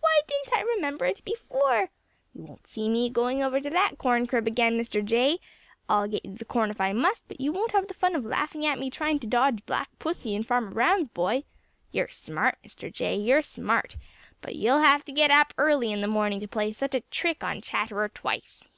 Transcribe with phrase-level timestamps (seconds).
[0.00, 1.88] "Why didn't I remember it before?
[2.34, 5.02] You won't see me going over to that corn crib again, Mr.
[5.02, 5.38] Jay!
[5.88, 8.22] I'll get you the corn if I must, but you won't have the fun of
[8.26, 11.44] laughing at me trying to dodge Black Pussy and Farmer Brown's boy.
[11.92, 12.92] You're smart, Mr.
[12.92, 13.16] Jay!
[13.16, 13.96] You're smart,
[14.42, 17.42] but you've got to get up early in the morning to play such a trick
[17.42, 18.68] on Chatterer twice."